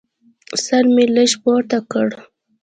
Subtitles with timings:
[0.65, 2.07] سر مې لږ پورته کړ.